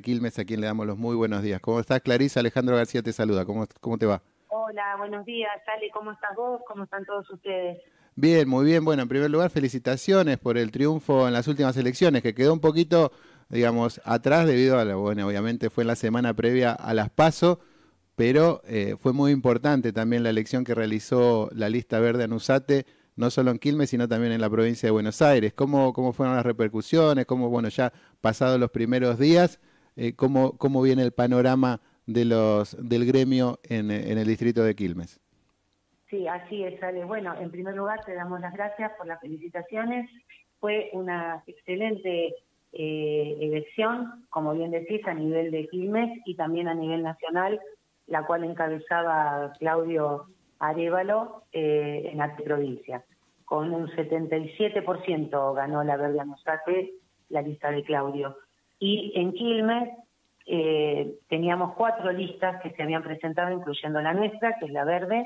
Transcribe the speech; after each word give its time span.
Quilmes, 0.00 0.38
a 0.38 0.44
quien 0.44 0.60
le 0.60 0.66
damos 0.66 0.86
los 0.86 0.98
muy 0.98 1.16
buenos 1.16 1.42
días. 1.42 1.60
¿Cómo 1.60 1.80
estás, 1.80 2.00
Clarisa? 2.00 2.40
Alejandro 2.40 2.76
García 2.76 3.02
te 3.02 3.12
saluda. 3.12 3.44
¿Cómo, 3.44 3.66
cómo 3.80 3.98
te 3.98 4.06
va? 4.06 4.22
Hola, 4.48 4.96
buenos 4.98 5.24
días, 5.24 5.50
Ale. 5.66 5.90
¿Cómo 5.92 6.12
estás 6.12 6.34
vos? 6.36 6.60
¿Cómo 6.66 6.84
están 6.84 7.04
todos 7.04 7.28
ustedes? 7.30 7.78
Bien, 8.14 8.48
muy 8.48 8.64
bien. 8.64 8.84
Bueno, 8.84 9.02
en 9.02 9.08
primer 9.08 9.30
lugar, 9.30 9.50
felicitaciones 9.50 10.38
por 10.38 10.56
el 10.56 10.70
triunfo 10.70 11.26
en 11.26 11.34
las 11.34 11.48
últimas 11.48 11.76
elecciones, 11.76 12.22
que 12.22 12.34
quedó 12.34 12.54
un 12.54 12.60
poquito, 12.60 13.12
digamos, 13.50 14.00
atrás 14.04 14.46
debido 14.46 14.78
a, 14.78 14.86
la, 14.86 14.96
bueno, 14.96 15.26
obviamente 15.26 15.68
fue 15.68 15.84
en 15.84 15.88
la 15.88 15.96
semana 15.96 16.32
previa 16.32 16.72
a 16.72 16.94
las 16.94 17.10
PASO, 17.10 17.60
pero 18.14 18.62
eh, 18.64 18.96
fue 18.98 19.12
muy 19.12 19.32
importante 19.32 19.92
también 19.92 20.22
la 20.22 20.30
elección 20.30 20.64
que 20.64 20.74
realizó 20.74 21.50
la 21.52 21.68
lista 21.68 22.00
verde 22.00 22.24
Anusate, 22.24 22.86
no 23.16 23.30
solo 23.30 23.50
en 23.50 23.58
Quilmes, 23.58 23.90
sino 23.90 24.08
también 24.08 24.32
en 24.32 24.40
la 24.40 24.48
provincia 24.48 24.86
de 24.86 24.92
Buenos 24.92 25.20
Aires. 25.20 25.52
¿Cómo, 25.52 25.92
cómo 25.92 26.14
fueron 26.14 26.36
las 26.36 26.46
repercusiones? 26.46 27.26
¿Cómo, 27.26 27.50
bueno, 27.50 27.68
ya 27.68 27.92
pasados 28.22 28.58
los 28.58 28.70
primeros 28.70 29.18
días, 29.18 29.60
eh, 29.96 30.14
cómo, 30.14 30.56
cómo 30.58 30.82
viene 30.82 31.02
el 31.02 31.12
panorama 31.12 31.80
de 32.06 32.24
los, 32.24 32.76
del 32.88 33.06
gremio 33.06 33.58
en, 33.64 33.90
en 33.90 34.18
el 34.18 34.26
distrito 34.26 34.62
de 34.62 34.74
Quilmes? 34.74 35.20
Sí, 36.08 36.28
así 36.28 36.62
es, 36.62 36.80
Ale. 36.82 37.04
Bueno, 37.04 37.34
en 37.38 37.50
primer 37.50 37.74
lugar 37.74 38.04
te 38.04 38.14
damos 38.14 38.40
las 38.40 38.52
gracias 38.52 38.92
por 38.96 39.06
las 39.06 39.20
felicitaciones. 39.20 40.08
Fue 40.60 40.90
una 40.92 41.42
excelente 41.46 42.34
eh, 42.72 43.38
elección, 43.40 44.26
como 44.30 44.54
bien 44.54 44.70
decís, 44.70 45.00
a 45.06 45.14
nivel 45.14 45.50
de 45.50 45.66
Quilmes 45.68 46.20
y 46.26 46.36
también 46.36 46.68
a 46.68 46.74
nivel 46.74 47.02
nacional, 47.02 47.60
la 48.06 48.24
cual 48.26 48.44
encabezaba 48.44 49.52
Claudio 49.58 50.26
Arevalo 50.58 51.44
eh, 51.52 52.10
en 52.12 52.18
la 52.18 52.36
provincia. 52.36 53.04
Con 53.44 53.72
un 53.72 53.88
77% 53.88 55.54
ganó 55.54 55.82
la 55.84 55.96
Verde 55.96 56.20
Anosate 56.20 56.92
la 57.28 57.42
lista 57.42 57.70
de 57.70 57.82
Claudio. 57.82 58.36
Y 58.78 59.12
en 59.14 59.32
Quilmes 59.32 59.88
eh, 60.46 61.14
teníamos 61.28 61.74
cuatro 61.74 62.12
listas 62.12 62.62
que 62.62 62.70
se 62.70 62.82
habían 62.82 63.02
presentado, 63.02 63.52
incluyendo 63.52 64.00
la 64.00 64.14
nuestra, 64.14 64.56
que 64.58 64.66
es 64.66 64.72
la 64.72 64.84
verde, 64.84 65.24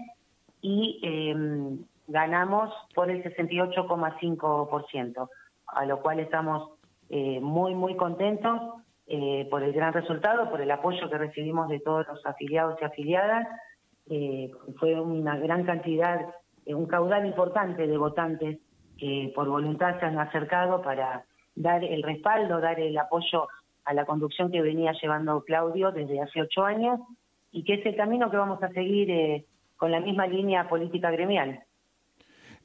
y 0.63 1.01
eh, 1.03 1.35
ganamos 2.07 2.73
por 2.95 3.11
el 3.11 3.23
68,5%, 3.25 5.29
a 5.67 5.87
lo 5.87 6.01
cual 6.01 6.21
estamos 6.21 6.71
eh, 7.09 7.41
muy, 7.41 7.75
muy 7.75 7.97
contentos 7.97 8.81
eh, 9.13 9.49
por 9.51 9.65
el 9.65 9.73
gran 9.73 9.93
resultado, 9.93 10.49
por 10.49 10.61
el 10.61 10.71
apoyo 10.71 11.11
que 11.11 11.19
recibimos 11.19 11.69
de 11.69 11.81
todos 11.81 12.07
los 12.07 12.25
afiliados 12.25 12.79
y 12.81 12.85
afiliadas. 12.85 13.45
Eh, 14.09 14.53
fue 14.79 15.01
una 15.01 15.37
gran 15.37 15.65
cantidad, 15.65 16.33
eh, 16.65 16.77
un 16.77 16.87
caudal 16.87 17.27
importante 17.27 17.89
de 17.89 17.99
votantes 17.99 18.59
que 18.99 19.33
por 19.35 19.49
voluntad 19.49 19.99
se 19.99 20.07
han 20.07 20.21
acercado 20.21 20.81
para 20.81 21.25
dar 21.55 21.85
el 21.85 22.03
respaldo, 22.03 22.61
dar 22.61 22.79
el 22.81 22.97
apoyo 22.99 23.49
a 23.85 23.95
la 23.95 24.05
conducción 24.05 24.51
que 24.51 24.63
venía 24.63 24.93
llevando 25.01 25.43
Claudio 25.45 25.91
desde 25.93 26.21
hace 26.21 26.43
ocho 26.43 26.65
años 26.65 27.01
y 27.53 27.65
que 27.65 27.75
es 27.75 27.87
el 27.87 27.97
camino 27.97 28.31
que 28.31 28.37
vamos 28.37 28.63
a 28.63 28.69
seguir 28.69 29.11
eh, 29.11 29.45
con 29.77 29.91
la 29.91 30.01
misma 30.01 30.27
línea 30.27 30.69
política 30.69 31.11
gremial. 31.11 31.65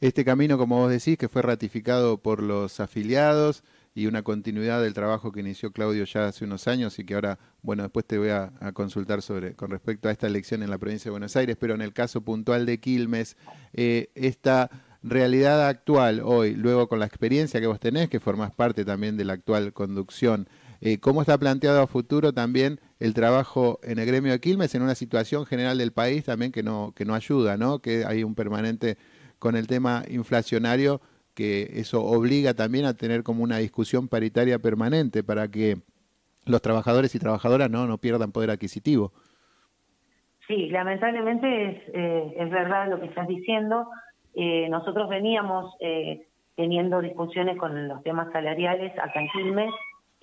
Este 0.01 0.25
camino, 0.25 0.57
como 0.57 0.77
vos 0.77 0.91
decís, 0.91 1.17
que 1.17 1.29
fue 1.29 1.41
ratificado 1.41 2.17
por 2.17 2.43
los 2.43 2.79
afiliados 2.81 3.63
y 3.93 4.07
una 4.07 4.23
continuidad 4.23 4.81
del 4.81 4.93
trabajo 4.93 5.31
que 5.31 5.39
inició 5.39 5.71
Claudio 5.71 6.03
ya 6.03 6.27
hace 6.27 6.43
unos 6.43 6.67
años 6.67 6.99
y 6.99 7.05
que 7.05 7.15
ahora, 7.15 7.39
bueno, 7.61 7.83
después 7.83 8.05
te 8.05 8.17
voy 8.17 8.29
a, 8.29 8.51
consultar 8.73 9.21
sobre 9.21 9.55
con 9.55 9.71
respecto 9.71 10.09
a 10.09 10.11
esta 10.11 10.27
elección 10.27 10.63
en 10.63 10.69
la 10.69 10.77
provincia 10.77 11.05
de 11.05 11.11
Buenos 11.11 11.37
Aires, 11.37 11.55
pero 11.57 11.75
en 11.75 11.81
el 11.81 11.93
caso 11.93 12.21
puntual 12.21 12.65
de 12.65 12.81
Quilmes, 12.81 13.37
eh, 13.71 14.09
esta 14.15 14.69
realidad 15.07 15.67
actual 15.67 16.21
hoy, 16.23 16.55
luego 16.55 16.87
con 16.87 16.99
la 16.99 17.05
experiencia 17.05 17.61
que 17.61 17.67
vos 17.67 17.79
tenés, 17.79 18.09
que 18.09 18.19
formás 18.19 18.51
parte 18.51 18.83
también 18.83 19.17
de 19.17 19.25
la 19.25 19.33
actual 19.33 19.71
conducción, 19.71 20.47
eh, 20.81 20.99
¿cómo 20.99 21.21
está 21.21 21.37
planteado 21.37 21.81
a 21.81 21.87
futuro 21.87 22.33
también 22.33 22.79
el 22.99 23.13
trabajo 23.13 23.79
en 23.83 23.99
el 23.99 24.05
gremio 24.05 24.31
de 24.31 24.39
Quilmes 24.39 24.73
en 24.75 24.81
una 24.81 24.95
situación 24.95 25.45
general 25.45 25.77
del 25.77 25.91
país 25.91 26.25
también 26.25 26.51
que 26.51 26.63
no, 26.63 26.93
que 26.95 27.05
no 27.05 27.13
ayuda, 27.13 27.55
¿no? 27.55 27.79
que 27.79 28.03
hay 28.05 28.23
un 28.23 28.35
permanente 28.35 28.97
con 29.37 29.55
el 29.55 29.67
tema 29.67 30.03
inflacionario 30.09 31.01
que 31.35 31.69
eso 31.75 32.03
obliga 32.03 32.53
también 32.53 32.85
a 32.85 32.95
tener 32.95 33.23
como 33.23 33.43
una 33.43 33.57
discusión 33.57 34.07
paritaria 34.07 34.57
permanente 34.59 35.23
para 35.23 35.49
que 35.49 35.77
los 36.45 36.61
trabajadores 36.61 37.13
y 37.13 37.19
trabajadoras 37.19 37.69
no, 37.69 37.85
no 37.87 37.97
pierdan 37.97 38.31
poder 38.31 38.49
adquisitivo. 38.49 39.11
Sí, 40.47 40.69
lamentablemente 40.69 41.69
es, 41.69 41.77
eh, 41.93 42.33
es 42.37 42.49
verdad 42.49 42.89
lo 42.89 42.99
que 42.99 43.07
estás 43.07 43.27
diciendo. 43.27 43.87
Eh, 44.35 44.67
nosotros 44.69 45.09
veníamos 45.09 45.75
eh, 45.79 46.27
teniendo 46.55 47.01
discusiones 47.01 47.57
con 47.57 47.87
los 47.87 48.03
temas 48.03 48.31
salariales 48.31 48.91
acá 48.99 49.21
en 49.21 49.29
Quilmes 49.29 49.71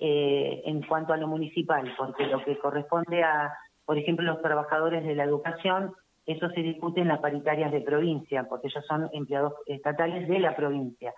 en 0.05 0.81
cuanto 0.81 1.13
a 1.13 1.17
lo 1.17 1.29
municipal, 1.29 1.93
porque 1.97 2.25
lo 2.25 2.43
que 2.43 2.57
corresponde 2.57 3.23
a, 3.23 3.53
por 3.85 3.97
ejemplo, 3.97 4.25
los 4.25 4.41
trabajadores 4.41 5.05
de 5.05 5.15
la 5.15 5.23
educación, 5.23 5.93
eso 6.25 6.49
se 6.49 6.61
discute 6.61 7.01
en 7.01 7.09
las 7.09 7.19
paritarias 7.19 7.71
de 7.71 7.81
provincia, 7.81 8.45
porque 8.47 8.67
ellos 8.67 8.85
son 8.85 9.09
empleados 9.13 9.53
estatales 9.65 10.27
de 10.27 10.39
la 10.39 10.55
provincia. 10.55 11.13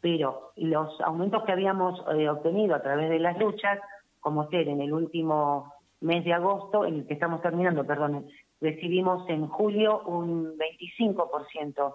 Pero 0.00 0.52
los 0.56 1.00
aumentos 1.00 1.44
que 1.44 1.52
habíamos 1.52 2.00
eh, 2.14 2.28
obtenido 2.28 2.74
a 2.74 2.82
través 2.82 3.10
de 3.10 3.18
las 3.18 3.38
luchas, 3.38 3.80
como 4.20 4.48
ser 4.50 4.68
en 4.68 4.80
el 4.80 4.92
último 4.92 5.72
mes 6.00 6.24
de 6.24 6.34
agosto, 6.34 6.84
en 6.84 6.96
el 6.96 7.06
que 7.06 7.14
estamos 7.14 7.40
terminando, 7.40 7.84
perdón, 7.84 8.26
recibimos 8.60 9.28
en 9.28 9.48
julio 9.48 10.02
un 10.06 10.56
25% 10.58 11.94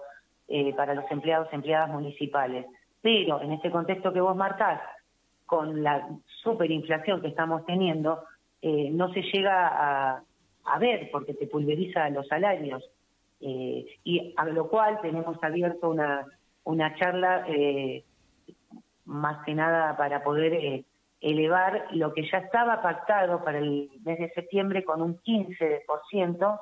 eh, 0.50 0.74
para 0.74 0.94
los 0.94 1.10
empleados 1.10 1.48
y 1.50 1.54
empleadas 1.54 1.88
municipales. 1.88 2.66
Pero 3.00 3.40
en 3.40 3.52
este 3.52 3.70
contexto 3.70 4.12
que 4.12 4.20
vos 4.20 4.36
marcás, 4.36 4.80
con 5.46 5.82
la 5.82 6.06
superinflación 6.42 7.22
que 7.22 7.28
estamos 7.28 7.64
teniendo, 7.64 8.24
eh, 8.60 8.90
no 8.90 9.12
se 9.12 9.22
llega 9.22 9.68
a, 9.68 10.22
a 10.64 10.78
ver 10.78 11.08
porque 11.10 11.34
te 11.34 11.46
pulveriza 11.46 12.10
los 12.10 12.26
salarios. 12.28 12.84
Eh, 13.40 13.86
y 14.04 14.34
a 14.36 14.44
lo 14.46 14.68
cual 14.68 15.00
tenemos 15.00 15.42
abierto 15.42 15.88
una, 15.88 16.26
una 16.64 16.94
charla 16.96 17.46
eh, 17.48 18.04
más 19.06 19.44
que 19.44 19.54
nada 19.54 19.96
para 19.96 20.22
poder 20.22 20.52
eh, 20.52 20.84
elevar 21.20 21.88
lo 21.92 22.12
que 22.12 22.28
ya 22.30 22.38
estaba 22.38 22.82
pactado 22.82 23.42
para 23.42 23.58
el 23.58 23.90
mes 24.04 24.18
de 24.18 24.30
septiembre 24.30 24.84
con 24.84 25.00
un 25.02 25.18
15%. 25.20 26.60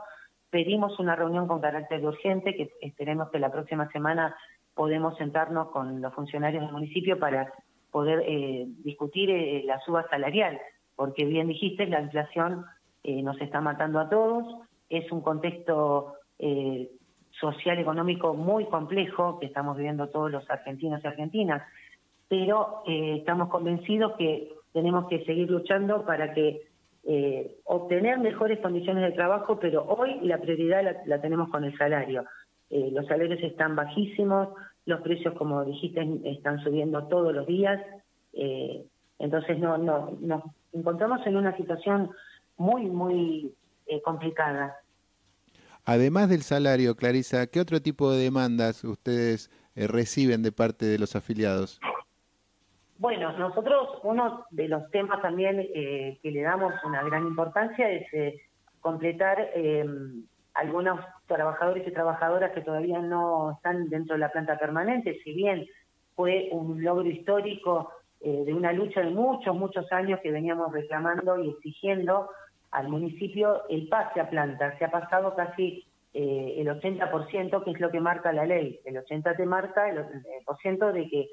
Pedimos 0.51 0.99
una 0.99 1.15
reunión 1.17 1.47
con 1.47 1.61
carácter 1.61 2.05
urgente 2.05 2.55
que 2.55 2.71
esperemos 2.81 3.31
que 3.31 3.39
la 3.39 3.53
próxima 3.53 3.91
semana 3.91 4.37
podemos 4.75 5.17
sentarnos 5.17 5.71
con 5.71 6.01
los 6.01 6.15
funcionarios 6.15 6.63
del 6.63 6.73
municipio 6.73 7.19
para 7.19 7.53
poder 7.91 8.23
eh, 8.27 8.67
discutir 8.85 9.31
eh, 9.31 9.63
la 9.65 9.81
suba 9.81 10.07
salarial, 10.09 10.59
porque 10.97 11.25
bien 11.25 11.49
dijiste, 11.49 11.87
la 11.87 12.01
inflación 12.01 12.65
eh, 13.05 13.23
nos 13.23 13.41
está 13.41 13.61
matando 13.61 14.01
a 14.01 14.09
todos, 14.09 14.45
es 14.89 15.11
un 15.13 15.21
contexto 15.21 16.15
eh, 16.39 16.91
social, 17.41 17.79
económico 17.79 18.35
muy 18.35 18.67
complejo 18.67 19.39
que 19.39 19.47
estamos 19.47 19.77
viviendo 19.77 20.09
todos 20.09 20.31
los 20.31 20.49
argentinos 20.51 21.01
y 21.03 21.07
argentinas, 21.07 21.63
pero 22.29 22.83
eh, 22.87 23.17
estamos 23.19 23.49
convencidos 23.49 24.13
que 24.17 24.53
tenemos 24.73 25.09
que 25.09 25.25
seguir 25.25 25.51
luchando 25.51 26.05
para 26.05 26.35
que 26.35 26.68
eh, 27.05 27.57
obtener 27.65 28.19
mejores 28.19 28.61
condiciones 28.61 29.03
de 29.03 29.17
trabajo, 29.17 29.59
pero 29.59 29.85
hoy 29.85 30.21
la 30.23 30.39
prioridad 30.39 30.83
la, 31.07 31.21
tenemos 31.21 31.49
con 31.51 31.65
el 31.65 31.77
salario. 31.79 32.25
Eh, 32.71 32.91
los 32.93 33.07
salarios 33.07 33.41
están 33.43 33.77
bajísimos, 33.77 34.49
los 34.85 35.01
precios, 35.01 35.35
como 35.35 35.65
dijiste, 35.65 36.07
están 36.25 36.63
subiendo 36.63 37.07
todos 37.09 37.35
los 37.35 37.47
días, 37.47 37.81
eh, 38.35 38.85
entonces 39.19 39.59
no, 39.59 39.79
no, 39.79 40.19
nos 40.21 40.43
encontramos 40.73 41.27
en 41.27 41.37
una 41.37 41.57
situación 41.57 42.11
muy, 42.57 42.87
muy 42.87 43.55
eh, 43.87 44.03
complicada. 44.03 44.77
Además 45.85 46.29
del 46.29 46.43
salario, 46.43 46.95
Clarisa, 46.95 47.47
¿qué 47.47 47.61
otro 47.61 47.81
tipo 47.81 48.13
de 48.13 48.25
demandas 48.25 48.85
ustedes 48.85 49.51
reciben 49.75 50.43
de 50.43 50.53
parte 50.53 50.85
de 50.85 50.99
los 50.99 51.17
afiliados? 51.17 51.81
Bueno, 52.99 53.33
nosotros 53.39 54.01
uno 54.03 54.45
de 54.51 54.69
los 54.69 54.91
temas 54.91 55.23
también 55.23 55.61
eh, 55.61 56.19
que 56.23 56.31
le 56.31 56.43
damos 56.43 56.75
una 56.85 57.03
gran 57.05 57.27
importancia 57.27 57.89
es 57.89 58.13
eh, 58.13 58.41
completar 58.81 59.51
eh, 59.55 59.87
algunos 60.55 61.01
trabajadores 61.27 61.87
y 61.87 61.93
trabajadoras 61.93 62.53
que 62.53 62.61
todavía 62.61 62.99
no 62.99 63.53
están 63.53 63.89
dentro 63.89 64.15
de 64.15 64.21
la 64.21 64.33
planta 64.33 64.59
permanente, 64.59 65.21
si 65.23 65.33
bien 65.33 65.67
fue 66.17 66.49
un 66.51 66.83
logro 66.83 67.09
histórico 67.09 67.93
eh, 68.21 68.43
de 68.45 68.53
una 68.53 68.73
lucha 68.73 69.01
de 69.01 69.11
muchos, 69.11 69.55
muchos 69.55 69.91
años 69.93 70.19
que 70.21 70.33
veníamos 70.33 70.73
reclamando 70.73 71.39
y 71.39 71.51
exigiendo 71.51 72.29
al 72.73 72.89
municipio 72.89 73.63
el 73.69 73.89
pase 73.89 74.21
a 74.21 74.29
planta. 74.29 74.77
Se 74.79 74.85
ha 74.85 74.91
pasado 74.91 75.37
casi 75.37 75.87
eh, 76.13 76.55
el 76.59 76.67
80%, 76.67 77.63
que 77.63 77.71
es 77.71 77.81
lo 77.81 77.93
que 77.93 78.01
marca 78.01 78.33
la 78.33 78.45
ley. 78.45 78.81
El 78.85 78.97
80% 78.97 79.37
te 79.37 79.47
marca 79.47 79.89
el, 79.89 79.99
el 79.99 80.45
por 80.45 80.59
ciento 80.59 80.93
de 80.93 81.09
que 81.09 81.29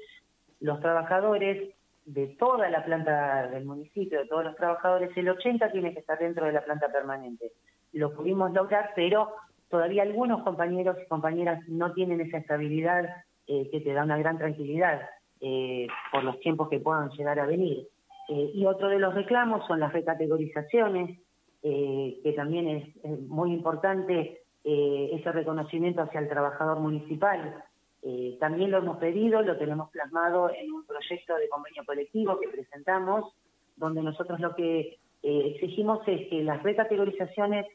los 0.60 0.80
trabajadores 0.80 1.74
de 2.06 2.28
toda 2.38 2.70
la 2.70 2.84
planta 2.84 3.48
del 3.48 3.64
municipio, 3.64 4.20
de 4.20 4.28
todos 4.28 4.44
los 4.44 4.56
trabajadores, 4.56 5.10
el 5.16 5.28
80 5.28 5.72
tiene 5.72 5.92
que 5.92 6.00
estar 6.00 6.18
dentro 6.18 6.46
de 6.46 6.52
la 6.52 6.64
planta 6.64 6.88
permanente. 6.88 7.52
Lo 7.92 8.14
pudimos 8.14 8.52
lograr, 8.52 8.92
pero 8.94 9.32
todavía 9.68 10.02
algunos 10.02 10.42
compañeros 10.44 10.96
y 11.02 11.08
compañeras 11.08 11.68
no 11.68 11.92
tienen 11.92 12.20
esa 12.20 12.38
estabilidad 12.38 13.04
eh, 13.48 13.68
que 13.70 13.80
te 13.80 13.92
da 13.92 14.04
una 14.04 14.18
gran 14.18 14.38
tranquilidad 14.38 15.02
eh, 15.40 15.88
por 16.12 16.22
los 16.22 16.38
tiempos 16.40 16.68
que 16.68 16.78
puedan 16.78 17.10
llegar 17.10 17.38
a 17.40 17.46
venir. 17.46 17.88
y 18.28 18.64
otro 18.66 18.88
de 18.88 18.98
los 18.98 19.14
reclamos 19.14 19.66
son 19.66 19.78
las 19.80 19.92
recategorizaciones, 19.92 21.20
que 21.62 22.32
también 22.36 22.68
es 22.68 23.20
muy 23.28 23.52
importante 23.52 24.42
ese 24.64 25.32
reconocimiento 25.32 26.02
hacia 26.02 26.20
el 26.20 26.28
trabajador 26.28 26.78
municipal. 26.78 27.64
También 28.38 28.70
lo 28.70 28.78
hemos 28.78 28.98
pedido, 28.98 29.42
lo 29.42 29.56
tenemos 29.56 29.90
plasmado 29.90 30.50
en 30.50 30.72
un 30.72 30.86
proyecto 30.86 31.34
de 31.36 31.48
convenio 31.48 31.82
colectivo 31.84 32.38
que 32.38 32.48
presentamos, 32.48 33.34
donde 33.76 34.02
nosotros 34.02 34.38
lo 34.38 34.54
que 34.54 34.98
exigimos 35.22 36.06
es 36.06 36.28
que 36.28 36.44
las 36.44 36.62
recategorizaciones 36.62 37.66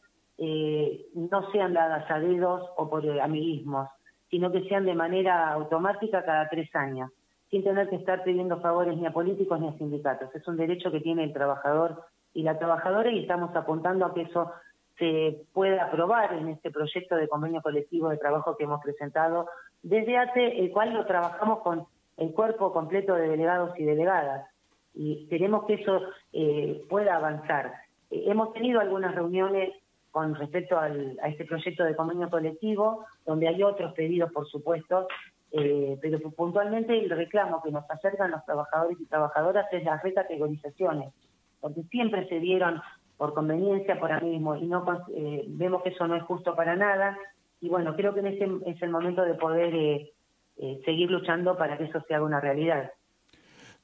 eh, 0.44 1.06
no 1.14 1.52
sean 1.52 1.74
dadas 1.74 2.10
a 2.10 2.20
dedos 2.20 2.68
o 2.76 2.90
por 2.90 3.08
amiguismos, 3.20 3.90
sino 4.32 4.52
que 4.52 4.68
sean 4.68 4.86
de 4.86 4.96
manera 4.96 5.52
automática 5.52 6.26
cada 6.26 6.50
tres 6.50 6.74
años, 6.76 7.12
sin 7.52 7.64
tener 7.64 7.90
que 7.90 7.98
estar 7.98 8.24
pidiendo 8.24 8.60
favores 8.60 8.98
ni 8.98 9.06
a 9.06 9.12
políticos 9.12 9.60
ni 9.60 9.68
a 9.68 9.78
sindicatos. 9.78 10.34
Es 10.34 10.48
un 10.48 10.58
derecho 10.58 10.92
que 10.92 11.00
tiene 11.00 11.26
el 11.26 11.34
trabajador 11.34 12.06
y 12.34 12.42
la 12.42 12.58
trabajadora 12.58 13.12
y 13.12 13.20
estamos 13.20 13.56
apuntando 13.56 14.04
a 14.04 14.16
que 14.16 14.22
eso 14.22 14.52
se 14.98 15.44
pueda 15.54 15.84
aprobar 15.84 16.34
en 16.34 16.48
este 16.48 16.72
proyecto 16.72 17.16
de 17.18 17.28
convenio 17.28 17.62
colectivo 17.62 18.10
de 18.10 18.18
trabajo 18.18 18.58
que 18.58 18.64
hemos 18.64 18.82
presentado, 18.82 19.48
desde 19.84 20.18
hace 20.18 20.60
el 20.60 20.72
cual 20.72 20.94
lo 20.94 21.06
trabajamos 21.06 21.60
con 21.60 21.86
el 22.18 22.34
cuerpo 22.34 22.72
completo 22.72 23.16
de 23.16 23.30
delegados 23.30 23.78
y 23.80 23.84
delegadas. 23.84 24.48
Y 24.94 25.28
queremos 25.28 25.66
que 25.66 25.76
eso 25.76 26.02
eh, 26.34 26.82
pueda 26.90 27.16
avanzar. 27.16 27.74
Eh, 28.10 28.24
hemos 28.28 28.54
tenido 28.54 28.80
algunas 28.80 29.16
reuniones 29.16 29.74
con 30.12 30.36
respecto 30.36 30.78
a 30.78 30.90
este 31.30 31.46
proyecto 31.46 31.86
de 31.86 31.96
convenio 31.96 32.30
colectivo, 32.30 33.06
donde 33.26 33.48
hay 33.48 33.64
otros 33.64 33.94
pedidos, 33.94 34.30
por 34.34 34.46
supuesto, 34.46 35.08
eh, 35.54 35.98
pero 36.02 36.20
puntualmente 36.32 36.98
el 36.98 37.10
reclamo 37.10 37.62
que 37.62 37.72
nos 37.72 37.90
acercan 37.90 38.32
los 38.32 38.44
trabajadores 38.46 39.00
y 39.00 39.06
trabajadoras 39.06 39.68
es 39.72 39.84
las 39.84 40.02
recategorizaciones, 40.04 41.14
porque 41.60 41.84
siempre 41.84 42.28
se 42.28 42.40
dieron 42.40 42.82
por 43.18 43.34
conveniencia, 43.34 44.00
por 44.00 44.24
mismo, 44.24 44.56
y 44.56 44.66
no 44.66 44.84
eh, 45.14 45.44
vemos 45.48 45.84
que 45.84 45.90
eso 45.90 46.08
no 46.08 46.16
es 46.16 46.24
justo 46.24 46.56
para 46.56 46.76
nada, 46.76 47.18
y 47.62 47.70
bueno, 47.70 47.96
creo 47.96 48.14
que 48.14 48.22
en 48.22 48.28
ese 48.28 48.50
es 48.66 48.82
el 48.82 48.90
momento 48.90 49.22
de 49.22 49.36
poder 49.36 49.74
eh, 49.76 50.82
seguir 50.84 51.12
luchando 51.12 51.58
para 51.58 51.78
que 51.78 51.86
eso 51.86 52.04
se 52.08 52.16
haga 52.16 52.26
una 52.26 52.42
realidad. 52.42 52.92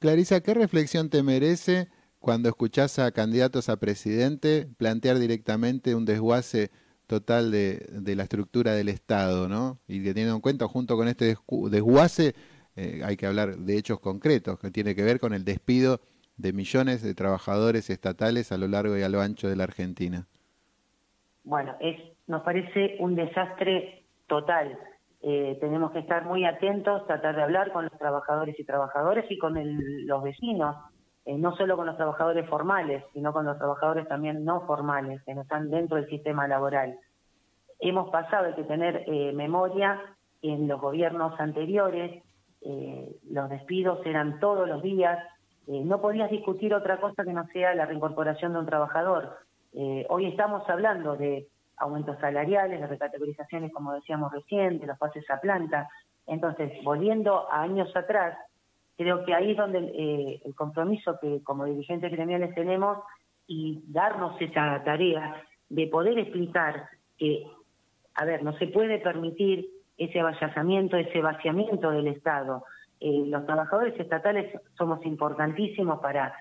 Clarisa, 0.00 0.40
¿qué 0.42 0.52
reflexión 0.52 1.08
te 1.08 1.22
merece 1.22 1.88
cuando 2.18 2.48
escuchás 2.48 2.98
a 2.98 3.12
candidatos 3.12 3.68
a 3.68 3.78
presidente 3.78 4.66
plantear 4.76 5.18
directamente 5.18 5.94
un 5.94 6.04
desguace 6.04 6.70
total 7.06 7.50
de, 7.50 8.14
la 8.16 8.24
estructura 8.24 8.72
del 8.72 8.88
Estado, 8.88 9.48
¿no? 9.48 9.78
Y 9.86 10.02
que 10.02 10.12
teniendo 10.12 10.34
en 10.34 10.40
cuenta, 10.40 10.66
junto 10.66 10.96
con 10.96 11.08
este 11.08 11.36
desguace, 11.70 12.34
eh, 12.76 13.00
hay 13.04 13.16
que 13.16 13.26
hablar 13.26 13.56
de 13.56 13.78
hechos 13.78 13.98
concretos, 14.00 14.58
que 14.58 14.70
tiene 14.70 14.94
que 14.94 15.04
ver 15.04 15.18
con 15.18 15.32
el 15.32 15.44
despido 15.44 16.00
de 16.36 16.52
millones 16.52 17.02
de 17.02 17.14
trabajadores 17.14 17.90
estatales 17.90 18.52
a 18.52 18.58
lo 18.58 18.68
largo 18.68 18.96
y 18.96 19.02
a 19.02 19.08
lo 19.08 19.20
ancho 19.20 19.48
de 19.48 19.56
la 19.56 19.64
Argentina. 19.64 20.26
Bueno, 21.44 21.74
es, 21.80 21.96
nos 22.28 22.42
parece 22.42 22.96
un 23.00 23.14
desastre 23.14 24.04
total. 24.26 24.78
Eh, 25.20 25.58
tenemos 25.60 25.90
que 25.90 25.98
estar 25.98 26.24
muy 26.24 26.44
atentos, 26.44 27.06
tratar 27.06 27.34
de 27.34 27.42
hablar 27.42 27.72
con 27.72 27.84
los 27.84 27.98
trabajadores 27.98 28.58
y 28.58 28.64
trabajadoras 28.64 29.24
y 29.28 29.38
con 29.38 29.54
los 30.06 30.22
vecinos 30.22 30.76
eh, 31.28 31.36
no 31.36 31.54
solo 31.56 31.76
con 31.76 31.84
los 31.84 31.98
trabajadores 31.98 32.48
formales, 32.48 33.04
sino 33.12 33.34
con 33.34 33.44
los 33.44 33.58
trabajadores 33.58 34.08
también 34.08 34.46
no 34.46 34.62
formales, 34.62 35.22
que 35.24 35.34
no 35.34 35.42
están 35.42 35.68
dentro 35.68 35.98
del 35.98 36.08
sistema 36.08 36.48
laboral. 36.48 36.98
Hemos 37.80 38.08
pasado 38.08 38.46
de 38.46 38.64
tener 38.64 39.04
eh, 39.06 39.34
memoria 39.34 40.00
en 40.40 40.66
los 40.66 40.80
gobiernos 40.80 41.38
anteriores, 41.38 42.24
eh, 42.62 43.14
los 43.30 43.50
despidos 43.50 44.00
eran 44.06 44.40
todos 44.40 44.66
los 44.66 44.82
días, 44.82 45.18
no 45.66 46.00
podías 46.00 46.30
discutir 46.30 46.72
otra 46.72 46.98
cosa 46.98 47.24
que 47.24 47.32
no 47.34 47.46
sea 47.48 47.74
la 47.74 47.84
reincorporación 47.84 48.54
de 48.54 48.60
un 48.60 48.64
trabajador. 48.64 49.36
hoy 50.08 50.24
estamos 50.24 50.66
hablando 50.70 51.14
de 51.14 51.46
aumentos 51.80 52.18
salariales, 52.20 52.80
de 52.80 52.86
recategorizaciones, 52.86 53.72
como 53.72 53.92
decíamos 53.92 54.32
recién, 54.32 54.80
los 54.86 54.98
pases 54.98 55.28
a 55.30 55.40
planta. 55.40 55.88
Entonces, 56.26 56.72
volviendo 56.84 57.50
a 57.50 57.62
años 57.62 57.94
atrás, 57.96 58.36
Creo 58.98 59.24
que 59.24 59.32
ahí 59.32 59.52
es 59.52 59.56
donde 59.56 59.78
eh, 59.78 60.42
el 60.44 60.56
compromiso 60.56 61.20
que 61.20 61.40
como 61.44 61.66
dirigentes 61.66 62.10
gremiales 62.10 62.52
tenemos 62.56 62.98
y 63.46 63.80
darnos 63.86 64.38
esa 64.40 64.82
tarea 64.82 65.40
de 65.68 65.86
poder 65.86 66.18
explicar 66.18 66.88
que, 67.16 67.46
a 68.16 68.24
ver, 68.24 68.42
no 68.42 68.58
se 68.58 68.66
puede 68.66 68.98
permitir 68.98 69.68
ese 69.96 70.18
avallazamiento, 70.18 70.96
ese 70.96 71.20
vaciamiento 71.20 71.92
del 71.92 72.08
Estado. 72.08 72.64
Eh, 72.98 73.22
los 73.26 73.46
trabajadores 73.46 73.98
estatales 74.00 74.52
somos 74.76 75.06
importantísimos 75.06 76.00
para 76.00 76.34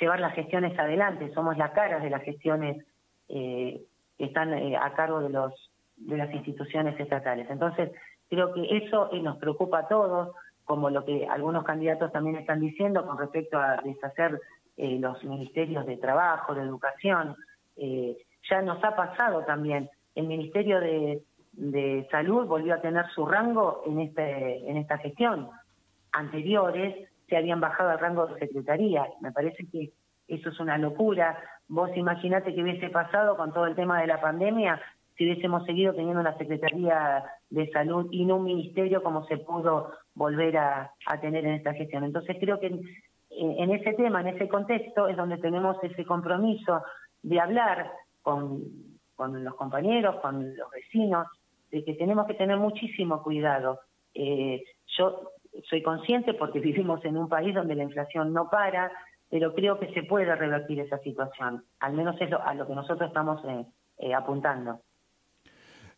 llevar 0.00 0.18
las 0.18 0.34
gestiones 0.34 0.78
adelante, 0.78 1.30
somos 1.34 1.58
la 1.58 1.74
cara 1.74 2.00
de 2.00 2.08
las 2.08 2.22
gestiones 2.22 2.86
eh, 3.28 3.82
están 4.18 4.52
a 4.52 4.92
cargo 4.94 5.20
de 5.20 5.30
los 5.30 5.70
de 5.98 6.16
las 6.16 6.32
instituciones 6.32 6.98
estatales. 6.98 7.48
Entonces, 7.50 7.90
creo 8.28 8.52
que 8.54 8.76
eso 8.76 9.10
nos 9.22 9.36
preocupa 9.38 9.80
a 9.80 9.88
todos, 9.88 10.34
como 10.64 10.90
lo 10.90 11.04
que 11.04 11.26
algunos 11.26 11.64
candidatos 11.64 12.12
también 12.12 12.36
están 12.36 12.60
diciendo 12.60 13.06
con 13.06 13.18
respecto 13.18 13.58
a 13.58 13.80
deshacer 13.84 14.40
eh, 14.76 14.98
los 14.98 15.22
ministerios 15.24 15.86
de 15.86 15.96
trabajo, 15.96 16.54
de 16.54 16.62
educación. 16.62 17.34
Eh, 17.76 18.16
ya 18.48 18.62
nos 18.62 18.82
ha 18.84 18.94
pasado 18.94 19.44
también. 19.44 19.90
El 20.14 20.26
Ministerio 20.26 20.80
de, 20.80 21.22
Salud 22.12 22.46
volvió 22.46 22.74
a 22.74 22.80
tener 22.80 23.08
su 23.08 23.26
rango 23.26 23.82
en, 23.84 23.98
este, 23.98 24.70
en 24.70 24.76
esta 24.76 24.96
gestión. 24.98 25.48
Anteriores 26.12 27.08
se 27.28 27.36
habían 27.36 27.60
bajado 27.60 27.90
al 27.90 27.98
rango 27.98 28.28
de 28.28 28.38
secretaría. 28.38 29.08
Me 29.20 29.32
parece 29.32 29.66
que 29.66 29.90
eso 30.28 30.50
es 30.50 30.60
una 30.60 30.78
locura. 30.78 31.38
Vos 31.68 31.90
imaginate 31.96 32.54
que 32.54 32.62
hubiese 32.62 32.90
pasado 32.90 33.36
con 33.36 33.52
todo 33.52 33.66
el 33.66 33.74
tema 33.74 34.00
de 34.00 34.06
la 34.06 34.20
pandemia 34.20 34.80
si 35.18 35.24
hubiésemos 35.24 35.66
seguido 35.66 35.92
teniendo 35.94 36.20
una 36.20 36.38
Secretaría 36.38 37.24
de 37.50 37.68
Salud 37.70 38.06
y 38.12 38.24
no 38.24 38.36
un 38.36 38.44
ministerio 38.44 39.02
como 39.02 39.26
se 39.26 39.38
pudo 39.38 39.90
volver 40.14 40.56
a, 40.56 40.92
tener 41.20 41.44
en 41.44 41.54
esta 41.54 41.74
gestión. 41.74 42.04
Entonces 42.04 42.36
creo 42.38 42.60
que 42.60 42.66
en, 43.30 43.70
ese 43.70 43.94
tema, 43.94 44.20
en 44.20 44.28
ese 44.28 44.48
contexto, 44.48 45.08
es 45.08 45.16
donde 45.16 45.38
tenemos 45.38 45.76
ese 45.82 46.04
compromiso 46.04 46.84
de 47.22 47.40
hablar 47.40 47.90
con, 48.22 48.62
los 49.18 49.54
compañeros, 49.56 50.16
con 50.20 50.56
los 50.56 50.70
vecinos, 50.70 51.26
de 51.72 51.84
que 51.84 51.94
tenemos 51.94 52.26
que 52.26 52.34
tener 52.34 52.56
muchísimo 52.56 53.20
cuidado. 53.22 53.80
Eh, 54.14 54.62
yo 54.96 55.32
soy 55.68 55.82
consciente 55.82 56.34
porque 56.34 56.60
vivimos 56.68 57.04
en 57.04 57.16
un 57.16 57.28
país 57.28 57.56
donde 57.56 57.74
la 57.74 57.82
inflación 57.82 58.32
no 58.32 58.48
para, 58.48 58.92
pero 59.30 59.54
creo 59.54 59.78
que 59.78 59.92
se 59.92 60.02
puede 60.02 60.34
revertir 60.34 60.80
esa 60.80 60.98
situación. 60.98 61.64
Al 61.80 61.92
menos 61.94 62.16
es 62.20 62.30
a 62.32 62.54
lo 62.54 62.66
que 62.66 62.74
nosotros 62.74 63.08
estamos 63.08 63.44
eh, 63.44 63.66
eh, 63.98 64.14
apuntando. 64.14 64.80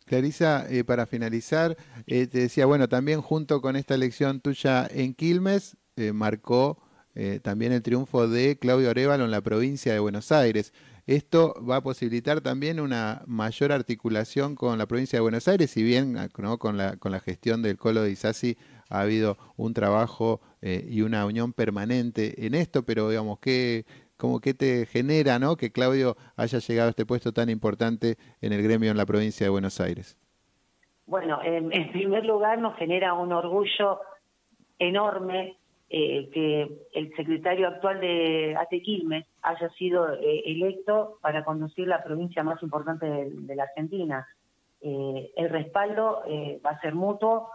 Clarisa, 0.06 0.66
eh, 0.70 0.84
para 0.84 1.06
finalizar, 1.06 1.76
eh, 2.06 2.26
te 2.26 2.40
decía, 2.40 2.66
bueno, 2.66 2.88
también 2.88 3.20
junto 3.20 3.60
con 3.60 3.76
esta 3.76 3.94
elección 3.94 4.40
tuya 4.40 4.86
en 4.90 5.14
Quilmes, 5.14 5.76
marcó 6.14 6.78
también 7.42 7.72
el 7.72 7.82
triunfo 7.82 8.26
de 8.26 8.58
Claudio 8.58 8.88
Arevalo 8.88 9.26
en 9.26 9.30
la 9.30 9.42
provincia 9.42 9.92
de 9.92 9.98
Buenos 9.98 10.32
Aires. 10.32 10.72
Esto 11.06 11.54
va 11.68 11.76
a 11.76 11.82
posibilitar 11.82 12.40
también 12.40 12.80
una 12.80 13.22
mayor 13.26 13.70
articulación 13.70 14.54
con 14.54 14.78
la 14.78 14.86
provincia 14.86 15.18
de 15.18 15.20
Buenos 15.20 15.46
Aires, 15.46 15.70
si 15.70 15.82
bien 15.82 16.16
con, 16.32 16.78
la, 16.78 16.96
con 16.96 17.12
la 17.12 17.20
gestión 17.20 17.60
del 17.60 17.76
Colo 17.76 18.00
de 18.00 18.12
Isasi 18.12 18.56
ha 18.90 19.00
habido 19.00 19.38
un 19.56 19.72
trabajo 19.72 20.40
y 20.62 21.00
una 21.00 21.24
unión 21.24 21.54
permanente 21.54 22.46
en 22.46 22.54
esto, 22.54 22.84
pero 22.84 23.08
digamos, 23.08 23.38
¿qué, 23.38 23.86
como 24.20 24.40
que 24.40 24.54
te 24.54 24.86
genera, 24.86 25.38
¿no? 25.38 25.56
Que 25.56 25.72
Claudio 25.72 26.16
haya 26.36 26.58
llegado 26.58 26.88
a 26.88 26.90
este 26.90 27.06
puesto 27.06 27.32
tan 27.32 27.48
importante 27.48 28.16
en 28.42 28.52
el 28.52 28.62
gremio 28.62 28.90
en 28.90 28.98
la 28.98 29.06
provincia 29.06 29.46
de 29.46 29.50
Buenos 29.50 29.80
Aires. 29.80 30.16
Bueno, 31.06 31.40
en, 31.42 31.90
primer 31.90 32.24
lugar 32.24 32.58
nos 32.60 32.76
genera 32.76 33.14
un 33.14 33.32
orgullo 33.32 33.98
enorme 34.78 35.56
eh, 35.88 36.30
que 36.32 36.70
el 36.92 37.12
secretario 37.16 37.66
actual 37.66 38.00
de 38.00 38.54
Atequilmes 38.56 39.26
haya 39.42 39.70
sido 39.70 40.12
eh, 40.12 40.42
electo 40.44 41.18
para 41.20 41.42
conducir 41.42 41.88
la 41.88 42.04
provincia 42.04 42.44
más 42.44 42.62
importante 42.62 43.06
de, 43.06 43.56
la 43.56 43.64
Argentina. 43.64 44.28
Eh, 44.82 45.32
el 45.34 45.48
respaldo 45.48 46.22
va 46.64 46.70
a 46.70 46.80
ser 46.80 46.94
mutuo, 46.94 47.50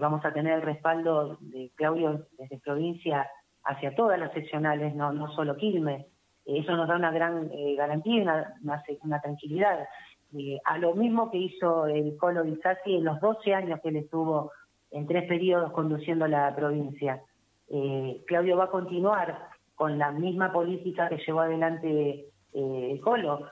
vamos 0.00 0.24
a 0.24 0.32
tener 0.32 0.54
el 0.54 0.62
respaldo 0.62 1.38
de 1.40 1.70
Claudio 1.76 2.26
desde 2.38 2.58
provincia 2.58 3.28
hacia 3.68 3.94
todas 3.94 4.18
las 4.18 4.32
seccionales, 4.32 4.94
no, 4.94 5.12
no 5.12 5.30
solo 5.32 5.56
Quilmes. 5.56 6.06
Eso 6.46 6.74
nos 6.74 6.88
da 6.88 6.96
una 6.96 7.10
gran 7.10 7.50
eh, 7.52 7.74
garantía 7.76 8.16
y 8.16 8.20
una, 8.22 8.54
una, 9.02 9.20
tranquilidad. 9.20 9.86
Eh, 10.34 10.58
a 10.64 10.78
lo 10.78 10.94
mismo 10.94 11.30
que 11.30 11.36
hizo 11.36 11.86
el 11.86 12.16
Colo 12.16 12.46
Isasi 12.46 12.96
en 12.96 13.04
los 13.04 13.20
12 13.20 13.54
años 13.54 13.80
que 13.82 13.90
él 13.90 13.96
estuvo 13.96 14.50
en 14.90 15.06
tres 15.06 15.28
periodos 15.28 15.72
conduciendo 15.72 16.26
la 16.26 16.54
provincia. 16.56 17.22
Eh, 17.68 18.22
Claudio 18.26 18.56
va 18.56 18.64
a 18.64 18.70
continuar 18.70 19.48
con 19.74 19.98
la 19.98 20.10
misma 20.10 20.50
política 20.50 21.10
que 21.10 21.18
llevó 21.18 21.40
adelante 21.40 22.24
el 22.54 23.00
Colo. 23.02 23.46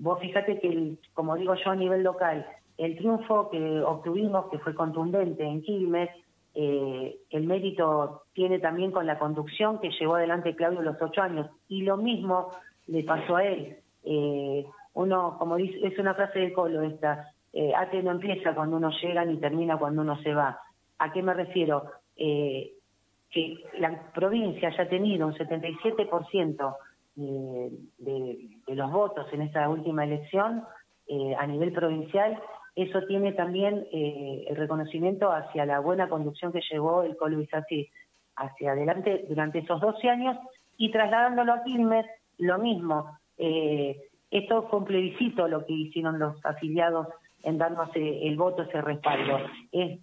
vos 0.00 0.18
fíjate 0.20 0.58
que, 0.58 0.94
como 1.12 1.36
digo 1.36 1.54
yo 1.54 1.70
a 1.70 1.76
nivel 1.76 2.02
local, 2.02 2.46
el 2.78 2.96
triunfo 2.96 3.50
que 3.50 3.80
obtuvimos, 3.82 4.46
que 4.50 4.58
fue 4.58 4.74
contundente 4.74 5.44
en 5.44 5.62
Quilmes, 5.62 6.10
eh, 6.54 7.18
el 7.30 7.44
mérito 7.44 8.22
tiene 8.32 8.60
también 8.60 8.92
con 8.92 9.06
la 9.06 9.18
conducción 9.18 9.80
que 9.80 9.90
llevó 9.90 10.14
adelante 10.14 10.56
Claudio 10.56 10.82
los 10.82 11.00
ocho 11.02 11.20
años. 11.20 11.50
Y 11.68 11.82
lo 11.82 11.96
mismo 11.96 12.50
le 12.86 13.02
pasó 13.02 13.36
a 13.36 13.44
él. 13.44 13.76
Eh, 14.04 14.64
uno, 14.94 15.36
como 15.38 15.56
dice, 15.56 15.86
es 15.86 15.98
una 15.98 16.14
frase 16.14 16.38
de 16.38 16.52
Colo 16.52 16.82
esta, 16.82 17.32
eh, 17.52 17.72
ATE 17.74 18.02
no 18.02 18.12
empieza 18.12 18.54
cuando 18.54 18.76
uno 18.76 18.90
llega 19.02 19.24
ni 19.24 19.38
termina 19.38 19.76
cuando 19.76 20.02
uno 20.02 20.20
se 20.22 20.32
va. 20.34 20.58
¿A 20.98 21.12
qué 21.12 21.22
me 21.22 21.34
refiero? 21.34 21.84
Eh, 22.16 22.72
que 23.30 23.56
la 23.78 24.10
provincia 24.12 24.68
haya 24.68 24.88
tenido 24.88 25.26
un 25.26 25.34
77% 25.34 26.76
de, 27.16 27.70
de, 27.98 28.48
de 28.66 28.74
los 28.74 28.90
votos 28.90 29.26
en 29.32 29.42
esta 29.42 29.68
última 29.68 30.04
elección 30.04 30.64
a 31.38 31.46
nivel 31.46 31.72
provincial, 31.72 32.38
eso 32.82 33.02
tiene 33.06 33.32
también 33.32 33.86
eh, 33.92 34.44
el 34.48 34.56
reconocimiento 34.56 35.32
hacia 35.32 35.66
la 35.66 35.80
buena 35.80 36.08
conducción 36.08 36.52
que 36.52 36.60
llevó 36.70 37.02
el 37.02 37.16
Colo 37.16 37.40
Isasi 37.40 37.90
hacia 38.36 38.72
adelante 38.72 39.24
durante 39.28 39.58
esos 39.58 39.80
12 39.80 40.08
años 40.08 40.36
y 40.76 40.92
trasladándolo 40.92 41.54
a 41.54 41.64
Quilmes, 41.64 42.06
lo 42.38 42.58
mismo. 42.58 43.18
Eh, 43.36 44.00
esto 44.30 44.68
fue 44.68 44.78
un 44.78 44.84
plebiscito 44.84 45.48
lo 45.48 45.66
que 45.66 45.72
hicieron 45.72 46.20
los 46.20 46.36
afiliados 46.44 47.08
en 47.42 47.58
darnos 47.58 47.90
eh, 47.96 48.20
el 48.22 48.36
voto, 48.36 48.62
ese 48.62 48.80
respaldo. 48.80 49.40
Es 49.72 49.98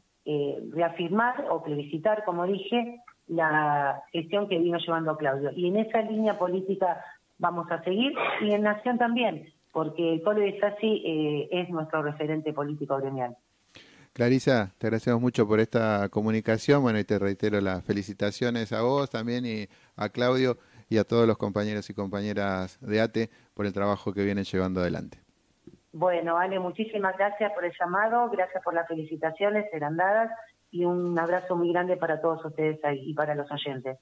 reafirmar 0.72 1.46
o 1.52 1.62
plebiscitar, 1.62 2.26
como 2.26 2.48
dije, 2.48 3.00
la 3.28 4.02
gestión 4.12 4.50
que 4.50 4.58
vino 4.58 4.80
llevando 4.80 5.16
Claudio. 5.18 5.52
Y 5.56 5.68
en 5.68 5.78
esa 5.78 6.02
línea 6.02 6.38
política 6.40 7.00
vamos 7.38 7.70
a 7.72 7.84
seguir 7.84 8.14
y 8.42 8.52
en 8.52 8.64
Nación 8.64 8.98
también, 8.98 9.54
porque 9.76 10.14
el 10.14 10.22
Polo 10.22 10.40
de 10.40 10.58
Sassi 10.58 11.04
eh, 11.06 11.50
es 11.52 11.70
nuestro 11.70 12.02
referente 12.02 12.54
político 12.54 12.96
gremial. 12.96 13.36
Clarisa, 14.14 14.72
te 14.78 14.88
agradecemos 14.88 15.20
mucho 15.20 15.46
por 15.46 15.60
esta 15.60 16.08
comunicación. 16.08 16.82
Bueno, 16.82 16.98
y 16.98 17.04
te 17.04 17.20
reitero 17.20 17.60
las 17.60 17.84
felicitaciones 17.84 18.72
a 18.72 18.84
vos 18.84 19.10
también 19.10 19.46
y 19.46 19.68
a 19.98 20.08
Claudio 20.08 20.58
y 20.88 20.98
a 20.98 21.04
todos 21.04 21.28
los 21.28 21.38
compañeros 21.38 21.90
y 21.90 21.94
compañeras 21.94 22.80
de 22.80 23.02
ATE 23.02 23.30
por 23.54 23.66
el 23.66 23.74
trabajo 23.74 24.14
que 24.14 24.24
vienen 24.24 24.46
llevando 24.46 24.80
adelante. 24.80 25.18
Bueno, 25.92 26.38
Ale, 26.38 26.58
muchísimas 26.58 27.18
gracias 27.18 27.52
por 27.52 27.66
el 27.66 27.74
llamado, 27.78 28.30
gracias 28.30 28.64
por 28.64 28.74
las 28.74 28.88
felicitaciones, 28.88 29.66
serán 29.72 29.98
dadas 29.98 30.32
y 30.72 30.86
un 30.86 31.20
abrazo 31.20 31.58
muy 31.58 31.74
grande 31.74 31.98
para 31.98 32.22
todos 32.22 32.46
ustedes 32.46 32.80
ahí 32.86 33.10
y 33.10 33.14
para 33.14 33.36
los 33.36 33.52
oyentes. 33.52 33.98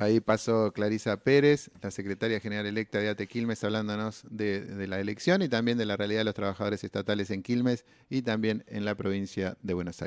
Ahí 0.00 0.20
pasó 0.20 0.72
Clarisa 0.72 1.16
Pérez, 1.16 1.70
la 1.82 1.90
secretaria 1.90 2.38
general 2.38 2.66
electa 2.66 2.98
de 2.98 3.08
ATE 3.08 3.26
Quilmes, 3.26 3.64
hablándonos 3.64 4.22
de, 4.30 4.60
de, 4.60 4.86
la 4.86 5.00
elección 5.00 5.42
y 5.42 5.48
también 5.48 5.76
de 5.76 5.86
la 5.86 5.96
realidad 5.96 6.20
de 6.20 6.24
los 6.24 6.34
trabajadores 6.34 6.84
estatales 6.84 7.32
en 7.32 7.42
Quilmes 7.42 7.84
y 8.08 8.22
también 8.22 8.64
en 8.68 8.84
la 8.84 8.94
provincia 8.94 9.56
de 9.60 9.74
Buenos 9.74 9.88
Aires. 9.88 9.96